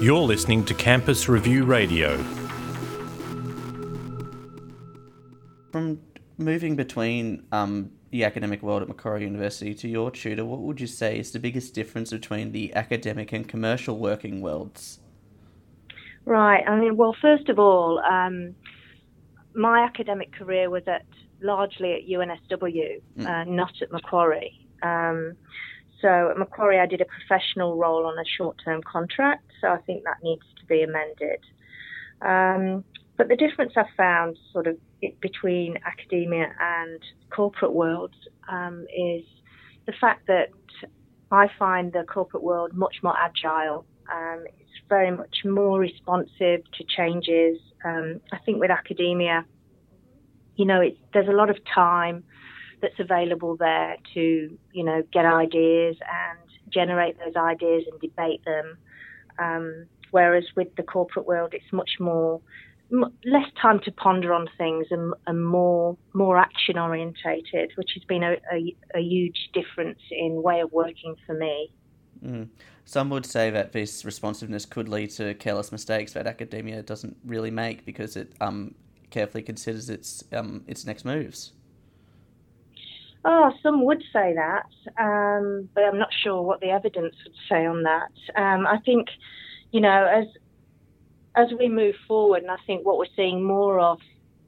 You're 0.00 0.18
listening 0.20 0.64
to 0.64 0.74
Campus 0.74 1.28
Review 1.28 1.64
Radio. 1.64 2.16
From 5.70 6.00
moving 6.38 6.74
between 6.74 7.46
um, 7.52 7.92
the 8.10 8.24
academic 8.24 8.62
world 8.62 8.82
at 8.82 8.88
Macquarie 8.88 9.22
University 9.22 9.74
to 9.74 9.86
YourTutor, 9.86 10.44
what 10.44 10.60
would 10.60 10.80
you 10.80 10.86
say 10.86 11.18
is 11.18 11.30
the 11.32 11.38
biggest 11.38 11.74
difference 11.74 12.10
between 12.10 12.52
the 12.52 12.74
academic 12.74 13.32
and 13.32 13.46
commercial 13.46 13.98
working 13.98 14.40
worlds? 14.40 15.00
Right. 16.24 16.64
I 16.66 16.78
mean, 16.78 16.96
well, 16.96 17.14
first 17.20 17.48
of 17.48 17.58
all, 17.58 18.00
um, 18.00 18.54
my 19.54 19.84
academic 19.84 20.32
career 20.32 20.70
was 20.70 20.82
at 20.86 21.04
largely 21.42 21.92
at 21.94 22.08
UNSW, 22.08 23.00
mm. 23.18 23.26
uh, 23.26 23.44
not 23.44 23.72
at 23.80 23.92
Macquarie. 23.92 24.66
Um, 24.82 25.36
so 26.00 26.30
at 26.30 26.38
Macquarie, 26.38 26.78
I 26.78 26.86
did 26.86 27.00
a 27.00 27.04
professional 27.04 27.76
role 27.76 28.06
on 28.06 28.18
a 28.18 28.24
short-term 28.36 28.82
contract. 28.82 29.44
So 29.60 29.68
I 29.68 29.78
think 29.78 30.04
that 30.04 30.16
needs 30.22 30.42
to 30.58 30.66
be 30.66 30.82
amended. 30.82 31.40
Um, 32.22 32.84
but 33.16 33.28
the 33.28 33.36
difference 33.36 33.72
I've 33.76 33.94
found, 33.96 34.38
sort 34.52 34.66
of 34.66 34.76
between 35.20 35.76
academia 35.86 36.52
and 36.58 37.00
corporate 37.30 37.72
worlds, 37.72 38.16
um, 38.48 38.86
is 38.96 39.24
the 39.86 39.92
fact 40.00 40.26
that 40.26 40.48
I 41.30 41.48
find 41.58 41.92
the 41.92 42.04
corporate 42.04 42.42
world 42.42 42.72
much 42.72 42.96
more 43.02 43.14
agile. 43.16 43.84
Um, 44.12 44.44
it's 44.46 44.70
very 44.88 45.10
much 45.10 45.44
more 45.44 45.78
responsive 45.78 46.62
to 46.72 46.84
changes. 46.88 47.58
Um, 47.84 48.20
I 48.32 48.38
think 48.38 48.58
with 48.58 48.70
academia, 48.70 49.44
you 50.56 50.64
know, 50.64 50.82
there's 51.12 51.28
a 51.28 51.32
lot 51.32 51.50
of 51.50 51.56
time 51.72 52.24
that's 52.80 52.98
available 52.98 53.56
there 53.56 53.96
to, 54.14 54.58
you 54.72 54.84
know, 54.84 55.02
get 55.12 55.24
ideas 55.24 55.96
and 56.00 56.38
generate 56.72 57.18
those 57.18 57.36
ideas 57.36 57.84
and 57.90 58.00
debate 58.00 58.44
them. 58.44 58.78
Um, 59.38 59.86
whereas 60.10 60.44
with 60.56 60.74
the 60.76 60.82
corporate 60.82 61.26
world, 61.26 61.54
it's 61.54 61.72
much 61.72 61.92
more 61.98 62.40
m- 62.92 63.12
less 63.24 63.46
time 63.60 63.80
to 63.80 63.92
ponder 63.92 64.32
on 64.32 64.48
things 64.58 64.86
and, 64.90 65.14
and 65.26 65.46
more 65.46 65.96
more 66.12 66.38
action 66.38 66.78
orientated, 66.78 67.72
which 67.76 67.90
has 67.94 68.04
been 68.04 68.22
a, 68.22 68.36
a, 68.52 68.76
a, 68.94 69.00
huge 69.00 69.50
difference 69.52 70.00
in 70.10 70.42
way 70.42 70.60
of 70.60 70.72
working 70.72 71.16
for 71.26 71.34
me. 71.34 71.72
Mm. 72.24 72.48
Some 72.84 73.10
would 73.10 73.26
say 73.26 73.50
that 73.50 73.72
this 73.72 74.04
responsiveness 74.04 74.66
could 74.66 74.88
lead 74.88 75.10
to 75.10 75.34
careless 75.34 75.72
mistakes 75.72 76.12
that 76.12 76.26
academia 76.26 76.82
doesn't 76.82 77.16
really 77.24 77.50
make 77.50 77.86
because 77.86 78.16
it 78.16 78.32
um, 78.40 78.74
carefully 79.10 79.42
considers 79.42 79.88
its 79.88 80.24
um, 80.32 80.64
its 80.66 80.84
next 80.84 81.04
moves. 81.04 81.52
Oh, 83.24 83.52
some 83.62 83.84
would 83.84 84.02
say 84.12 84.34
that, 84.34 84.66
um, 84.98 85.68
but 85.74 85.84
I'm 85.84 85.98
not 85.98 86.08
sure 86.22 86.40
what 86.42 86.60
the 86.60 86.70
evidence 86.70 87.14
would 87.24 87.34
say 87.50 87.66
on 87.66 87.82
that. 87.82 88.12
Um, 88.34 88.66
I 88.66 88.78
think, 88.78 89.08
you 89.72 89.80
know, 89.80 90.06
as 90.06 90.26
as 91.36 91.48
we 91.58 91.68
move 91.68 91.94
forward, 92.08 92.42
and 92.42 92.50
I 92.50 92.56
think 92.66 92.84
what 92.84 92.98
we're 92.98 93.14
seeing 93.14 93.44
more 93.44 93.78
of 93.78 94.00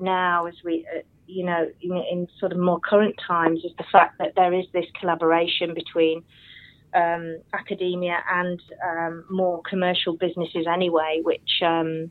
now, 0.00 0.46
as 0.46 0.54
we, 0.64 0.86
uh, 0.96 1.00
you 1.26 1.44
know, 1.44 1.70
in, 1.80 1.92
in, 2.10 2.28
sort 2.40 2.52
of 2.52 2.58
more 2.58 2.80
current 2.80 3.14
times, 3.26 3.60
is 3.64 3.70
the 3.78 3.84
fact 3.92 4.18
that 4.18 4.32
there 4.34 4.52
is 4.52 4.66
this 4.72 4.86
collaboration 4.98 5.72
between 5.74 6.24
um, 6.94 7.38
academia 7.52 8.18
and 8.30 8.60
um, 8.84 9.24
more 9.30 9.62
commercial 9.68 10.16
businesses, 10.16 10.66
anyway, 10.72 11.20
which 11.22 11.62
um, 11.62 12.10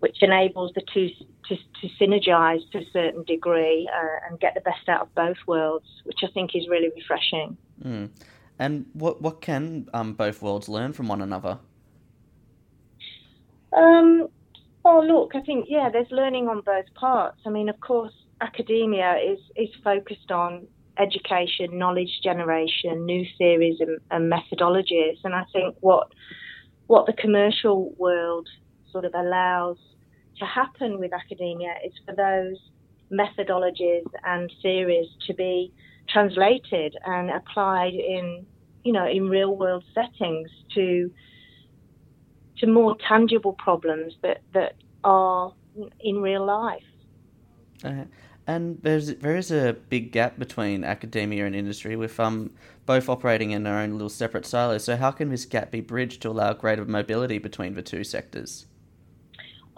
which 0.00 0.22
enables 0.22 0.72
the 0.74 0.82
two 0.92 1.08
to, 1.48 1.56
to 1.56 1.88
synergize 2.00 2.68
to 2.70 2.78
a 2.78 2.90
certain 2.92 3.24
degree 3.24 3.88
uh, 3.92 4.28
and 4.28 4.38
get 4.38 4.54
the 4.54 4.60
best 4.60 4.88
out 4.88 5.02
of 5.02 5.14
both 5.14 5.36
worlds, 5.46 5.86
which 6.04 6.18
I 6.22 6.28
think 6.32 6.54
is 6.54 6.68
really 6.68 6.90
refreshing. 6.94 7.56
Mm. 7.82 8.10
And 8.58 8.86
what 8.92 9.22
what 9.22 9.40
can 9.40 9.88
um, 9.94 10.14
both 10.14 10.42
worlds 10.42 10.68
learn 10.68 10.92
from 10.92 11.08
one 11.08 11.22
another? 11.22 11.58
Um, 13.72 14.28
oh, 14.84 15.00
look, 15.00 15.32
I 15.34 15.40
think 15.42 15.66
yeah, 15.68 15.90
there's 15.92 16.10
learning 16.10 16.48
on 16.48 16.62
both 16.62 16.86
parts. 16.94 17.38
I 17.46 17.50
mean, 17.50 17.68
of 17.68 17.78
course, 17.80 18.12
academia 18.40 19.16
is 19.16 19.38
is 19.56 19.68
focused 19.84 20.30
on 20.30 20.66
education, 20.98 21.78
knowledge 21.78 22.20
generation, 22.22 23.06
new 23.06 23.24
theories 23.36 23.80
and, 23.80 23.98
and 24.10 24.32
methodologies, 24.32 25.18
and 25.22 25.34
I 25.34 25.44
think 25.52 25.76
what 25.80 26.08
what 26.88 27.06
the 27.06 27.12
commercial 27.12 27.90
world 27.96 28.48
sort 28.92 29.04
of 29.04 29.14
allows 29.14 29.76
to 30.38 30.44
happen 30.44 30.98
with 30.98 31.12
academia 31.12 31.74
is 31.84 31.92
for 32.06 32.14
those 32.14 32.56
methodologies 33.10 34.04
and 34.24 34.52
theories 34.62 35.08
to 35.26 35.34
be 35.34 35.72
translated 36.08 36.96
and 37.04 37.30
applied 37.30 37.94
in 37.94 38.46
you 38.84 38.92
know 38.92 39.06
in 39.06 39.28
real 39.28 39.56
world 39.56 39.84
settings 39.94 40.48
to 40.74 41.10
to 42.58 42.66
more 42.66 42.96
tangible 43.06 43.52
problems 43.54 44.14
that 44.22 44.40
that 44.52 44.74
are 45.04 45.52
in 46.00 46.20
real 46.20 46.44
life. 46.44 46.82
Uh, 47.84 48.04
and 48.46 48.80
there's 48.82 49.14
there 49.16 49.36
is 49.36 49.50
a 49.50 49.76
big 49.88 50.10
gap 50.10 50.38
between 50.38 50.82
academia 50.82 51.46
and 51.46 51.54
industry, 51.54 51.96
with 51.96 52.18
um 52.18 52.50
both 52.86 53.08
operating 53.08 53.50
in 53.50 53.62
their 53.62 53.78
own 53.78 53.92
little 53.92 54.08
separate 54.08 54.46
silos. 54.46 54.84
So 54.84 54.96
how 54.96 55.10
can 55.10 55.28
this 55.28 55.44
gap 55.44 55.70
be 55.70 55.80
bridged 55.80 56.22
to 56.22 56.30
allow 56.30 56.54
greater 56.54 56.84
mobility 56.84 57.38
between 57.38 57.74
the 57.74 57.82
two 57.82 58.04
sectors? 58.04 58.66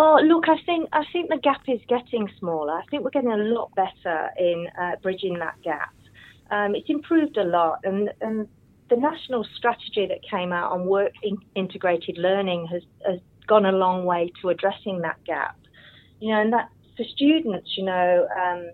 Oh, 0.00 0.20
look, 0.22 0.48
I 0.48 0.62
think 0.64 0.88
I 0.92 1.02
think 1.12 1.28
the 1.28 1.38
gap 1.38 1.62
is 1.66 1.80
getting 1.88 2.28
smaller. 2.38 2.72
I 2.72 2.84
think 2.88 3.02
we're 3.02 3.10
getting 3.10 3.32
a 3.32 3.36
lot 3.36 3.74
better 3.74 4.30
in 4.38 4.68
uh, 4.80 4.92
bridging 5.02 5.40
that 5.40 5.60
gap. 5.62 5.92
Um, 6.52 6.76
it's 6.76 6.88
improved 6.88 7.36
a 7.36 7.42
lot, 7.42 7.80
and, 7.82 8.10
and 8.20 8.48
the 8.90 8.96
national 8.96 9.44
strategy 9.56 10.06
that 10.06 10.20
came 10.30 10.52
out 10.52 10.70
on 10.70 10.86
work 10.86 11.12
in 11.22 11.36
integrated 11.56 12.16
learning 12.16 12.68
has, 12.70 12.82
has 13.06 13.18
gone 13.48 13.66
a 13.66 13.72
long 13.72 14.04
way 14.04 14.30
to 14.40 14.50
addressing 14.50 15.00
that 15.00 15.22
gap. 15.24 15.56
You 16.20 16.32
know, 16.32 16.40
and 16.42 16.52
that 16.52 16.68
for 16.96 17.04
students, 17.14 17.76
you 17.76 17.84
know, 17.84 18.28
um, 18.40 18.70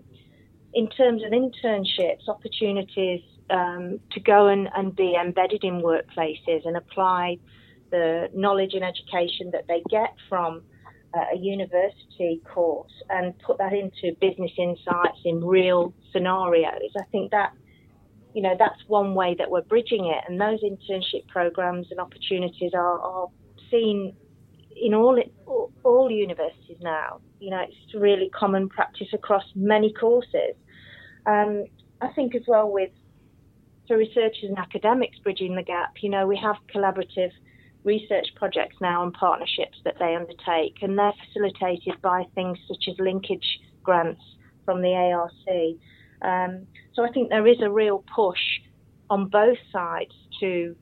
in 0.75 0.87
terms 0.89 1.23
of 1.23 1.31
internships, 1.31 2.27
opportunities 2.27 3.21
um, 3.49 3.99
to 4.11 4.19
go 4.19 4.47
and, 4.47 4.69
and 4.75 4.95
be 4.95 5.15
embedded 5.19 5.63
in 5.63 5.81
workplaces 5.81 6.65
and 6.65 6.77
apply 6.77 7.37
the 7.89 8.29
knowledge 8.33 8.73
and 8.73 8.83
education 8.83 9.49
that 9.51 9.67
they 9.67 9.81
get 9.89 10.13
from 10.29 10.61
a 11.33 11.37
university 11.37 12.41
course 12.51 12.91
and 13.09 13.37
put 13.39 13.57
that 13.57 13.73
into 13.73 14.15
business 14.19 14.51
insights 14.57 15.19
in 15.23 15.43
real 15.43 15.93
scenarios. 16.11 16.91
I 16.99 17.03
think 17.11 17.31
that 17.31 17.53
you 18.33 18.41
know 18.41 18.55
that's 18.57 18.81
one 18.87 19.15
way 19.15 19.35
that 19.37 19.49
we're 19.49 19.61
bridging 19.63 20.05
it, 20.05 20.23
and 20.27 20.39
those 20.39 20.59
internship 20.61 21.27
programs 21.27 21.87
and 21.91 21.99
opportunities 21.99 22.71
are, 22.73 22.99
are 22.99 23.27
seen 23.71 24.15
in 24.75 24.93
all, 24.93 25.17
all, 25.45 25.71
all 25.83 26.11
universities 26.11 26.77
now. 26.81 27.21
You 27.39 27.51
know, 27.51 27.61
it's 27.61 27.93
really 27.93 28.29
common 28.37 28.69
practice 28.69 29.07
across 29.13 29.43
many 29.55 29.93
courses. 29.93 30.55
Um, 31.25 31.65
I 32.01 32.09
think 32.13 32.35
as 32.35 32.43
well 32.47 32.71
with 32.71 32.91
for 33.87 33.97
researchers 33.97 34.49
and 34.49 34.57
academics 34.57 35.17
bridging 35.19 35.55
the 35.55 35.63
gap, 35.63 35.93
you 36.01 36.09
know, 36.09 36.25
we 36.27 36.37
have 36.37 36.55
collaborative 36.73 37.31
research 37.85 38.27
projects 38.35 38.75
now 38.81 39.03
and 39.03 39.13
partnerships 39.13 39.77
that 39.85 39.95
they 39.99 40.15
undertake, 40.15 40.77
and 40.81 40.97
they're 40.97 41.13
facilitated 41.27 42.01
by 42.01 42.23
things 42.35 42.57
such 42.67 42.85
as 42.89 42.95
linkage 42.99 43.59
grants 43.83 44.21
from 44.65 44.81
the 44.81 44.93
ARC. 44.93 45.31
Um, 46.21 46.67
so 46.93 47.03
I 47.03 47.11
think 47.11 47.29
there 47.29 47.47
is 47.47 47.61
a 47.61 47.69
real 47.69 48.03
push 48.13 48.39
on 49.09 49.29
both 49.29 49.57
sides 49.71 50.13
to 50.39 50.75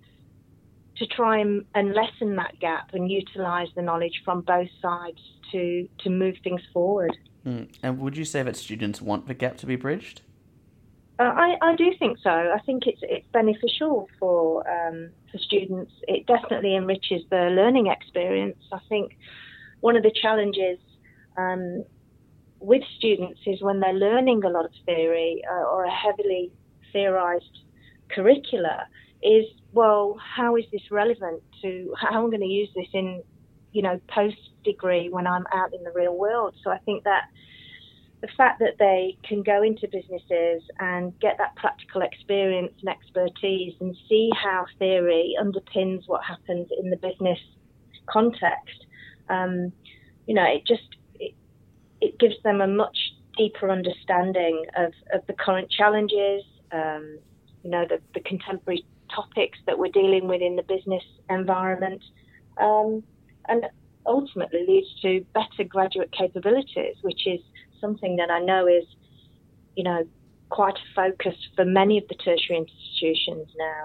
to 0.95 1.07
try 1.07 1.39
and, 1.39 1.65
and 1.73 1.93
lessen 1.93 2.35
that 2.35 2.59
gap 2.59 2.91
and 2.93 3.11
utilise 3.11 3.67
the 3.75 3.81
knowledge 3.81 4.21
from 4.23 4.41
both 4.41 4.69
sides 4.81 5.19
to 5.51 5.87
to 5.99 6.09
move 6.09 6.35
things 6.43 6.61
forward. 6.71 7.17
Mm. 7.45 7.67
And 7.83 7.99
would 7.99 8.15
you 8.15 8.25
say 8.25 8.41
that 8.43 8.55
students 8.55 9.01
want 9.01 9.27
the 9.27 9.33
gap 9.33 9.57
to 9.57 9.65
be 9.65 9.75
bridged? 9.75 10.21
Uh, 11.19 11.23
I, 11.23 11.55
I 11.61 11.75
do 11.75 11.91
think 11.99 12.17
so. 12.23 12.29
I 12.29 12.59
think 12.65 12.87
it's 12.87 13.01
it's 13.03 13.27
beneficial 13.31 14.09
for 14.19 14.67
um, 14.69 15.11
for 15.31 15.37
students. 15.37 15.91
It 16.07 16.25
definitely 16.25 16.75
enriches 16.75 17.21
the 17.29 17.51
learning 17.55 17.87
experience. 17.87 18.57
I 18.71 18.79
think 18.89 19.15
one 19.81 19.95
of 19.95 20.01
the 20.01 20.11
challenges 20.21 20.79
um, 21.37 21.83
with 22.59 22.81
students 22.97 23.41
is 23.45 23.61
when 23.61 23.79
they're 23.79 23.93
learning 23.93 24.43
a 24.43 24.49
lot 24.49 24.65
of 24.65 24.71
theory 24.85 25.43
uh, 25.51 25.65
or 25.65 25.85
a 25.85 25.91
heavily 25.91 26.51
theorized 26.91 27.59
curricula 28.09 28.87
is 29.21 29.45
well, 29.71 30.17
how 30.35 30.55
is 30.55 30.65
this 30.71 30.81
relevant 30.91 31.41
to 31.61 31.93
how 31.99 32.23
I'm 32.23 32.29
going 32.29 32.41
to 32.41 32.47
use 32.47 32.69
this 32.75 32.87
in 32.93 33.21
you 33.71 33.83
know 33.83 33.99
post 34.07 34.37
degree 34.63 35.09
when 35.09 35.27
I'm 35.27 35.45
out 35.53 35.73
in 35.75 35.83
the 35.83 35.91
real 35.93 36.17
world? 36.17 36.55
So 36.63 36.71
I 36.71 36.79
think 36.79 37.03
that 37.03 37.25
the 38.23 38.29
fact 38.37 38.59
that 38.59 38.75
they 38.79 39.17
can 39.27 39.43
go 39.43 39.61
into 39.61 39.85
businesses 39.91 40.63
and 40.79 41.11
get 41.19 41.37
that 41.39 41.53
practical 41.57 42.01
experience 42.01 42.71
and 42.79 42.87
expertise 42.87 43.73
and 43.81 43.97
see 44.07 44.29
how 44.41 44.65
theory 44.79 45.35
underpins 45.37 46.03
what 46.05 46.23
happens 46.23 46.69
in 46.81 46.89
the 46.89 46.95
business 46.95 47.37
context, 48.09 48.85
um, 49.27 49.73
you 50.25 50.33
know, 50.33 50.45
it 50.45 50.65
just 50.65 50.95
it, 51.19 51.33
it, 51.99 52.17
gives 52.17 52.35
them 52.45 52.61
a 52.61 52.67
much 52.67 52.97
deeper 53.37 53.69
understanding 53.69 54.63
of, 54.77 54.93
of 55.13 55.27
the 55.27 55.33
current 55.33 55.69
challenges, 55.69 56.43
um, 56.71 57.19
you 57.61 57.71
know, 57.71 57.85
the, 57.89 57.99
the 58.13 58.21
contemporary 58.21 58.85
topics 59.13 59.59
that 59.65 59.77
we're 59.77 59.91
dealing 59.91 60.29
with 60.29 60.41
in 60.41 60.55
the 60.55 60.63
business 60.63 61.03
environment, 61.29 62.01
um, 62.57 63.03
and 63.49 63.65
ultimately 64.05 64.65
leads 64.65 65.01
to 65.01 65.25
better 65.33 65.67
graduate 65.67 66.13
capabilities, 66.17 66.95
which 67.01 67.27
is 67.27 67.41
something 67.83 68.15
that 68.15 68.31
I 68.31 68.39
know 68.39 68.67
is, 68.67 68.85
you 69.75 69.83
know, 69.83 70.07
quite 70.49 70.75
a 70.75 70.87
focus 70.95 71.35
for 71.55 71.65
many 71.65 71.97
of 71.97 72.05
the 72.07 72.15
tertiary 72.15 72.59
institutions 72.59 73.47
now. 73.57 73.83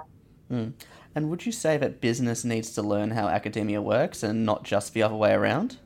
Mm. 0.51 0.73
And 1.15 1.31
would 1.31 1.45
you 1.45 1.53
say 1.53 1.77
that 1.79 2.01
business 2.01 2.45
needs 2.45 2.71
to 2.75 2.83
learn 2.83 3.11
how 3.11 3.27
academia 3.29 3.83
works 3.83 4.23
and 4.23 4.47
not 4.47 4.63
just 4.63 4.95
the 4.95 5.03
other 5.03 5.15
way 5.15 5.33
around? 5.33 5.79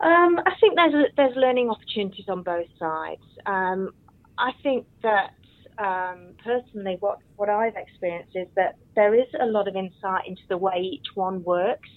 Um, 0.00 0.38
I 0.46 0.52
think 0.60 0.76
there's 0.76 1.06
there's 1.16 1.36
learning 1.36 1.70
opportunities 1.70 2.26
on 2.28 2.42
both 2.44 2.68
sides. 2.78 3.22
Um, 3.46 3.92
I 4.38 4.52
think 4.62 4.86
that 5.02 5.34
um, 5.78 6.34
personally, 6.44 6.96
what 7.00 7.18
what 7.36 7.48
I've 7.48 7.74
experienced 7.76 8.36
is 8.36 8.46
that 8.54 8.76
there 8.94 9.12
is 9.14 9.26
a 9.40 9.46
lot 9.46 9.66
of 9.66 9.74
insight 9.74 10.26
into 10.26 10.42
the 10.48 10.56
way 10.56 10.76
each 10.80 11.08
one 11.14 11.42
works 11.42 11.88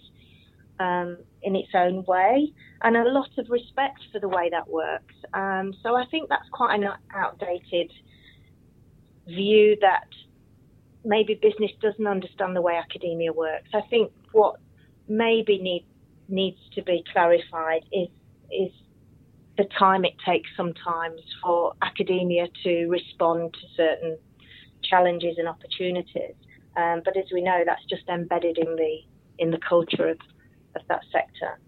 um, 0.80 1.18
in 1.44 1.56
its 1.56 1.70
own 1.74 2.04
way, 2.06 2.54
and 2.84 2.98
a 2.98 3.04
lot 3.04 3.30
of 3.38 3.50
respect 3.50 4.00
for 4.12 4.20
the 4.20 4.28
way 4.28 4.50
that 4.50 4.68
works. 4.68 5.16
Um, 5.34 5.74
so 5.84 5.96
I 5.96 6.06
think 6.12 6.30
that's 6.30 6.48
quite 6.52 6.76
an 6.76 6.88
outdated 7.16 7.92
view 9.28 9.78
that 9.82 10.08
maybe 11.04 11.36
business 11.36 11.72
doesn't 11.82 12.08
understand 12.08 12.56
the 12.56 12.62
way 12.62 12.76
academia 12.76 13.34
works. 13.34 13.70
I 13.74 13.82
think 13.90 14.12
what 14.32 14.56
maybe 15.08 15.58
need, 15.58 15.86
needs 16.28 16.60
to 16.76 16.82
be 16.84 17.04
clarified 17.12 17.84
is 17.92 18.08
is 18.52 18.72
the 19.58 19.66
time 19.78 20.04
it 20.06 20.14
takes 20.26 20.50
sometimes 20.58 21.22
for 21.44 21.74
academia 21.82 22.48
to 22.64 22.88
respond 22.88 23.54
to 23.54 23.60
certain 23.76 24.18
challenges 24.84 25.36
and 25.38 25.48
opportunities. 25.48 26.36
Um, 26.76 27.02
but 27.04 27.16
as 27.18 27.26
we 27.34 27.42
know, 27.42 27.64
that's 27.66 27.84
just 27.90 28.08
embedded 28.10 28.58
in 28.58 28.76
the 28.76 29.00
in 29.40 29.52
the 29.52 29.60
culture 29.68 30.10
of, 30.10 30.18
of 30.76 30.82
that 30.90 31.02
sector. 31.12 31.60